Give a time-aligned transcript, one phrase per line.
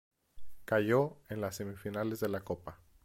[0.65, 2.79] Cayó en las semifinales de la Copa.